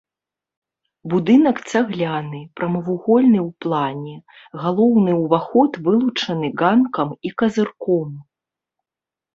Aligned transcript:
Будынак 1.13 1.57
цагляны, 1.73 2.39
прамавугольны 2.61 3.39
ў 3.47 3.49
плане, 3.67 4.15
галоўны 4.65 5.11
ўваход 5.23 5.71
вылучаны 5.91 6.47
ганкам 6.65 7.09
і 7.29 7.39
казырком. 7.43 8.11